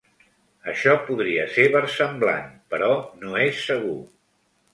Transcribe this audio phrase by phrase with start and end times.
[0.71, 2.91] Això podria ser versemblant però
[3.27, 3.95] no és segur.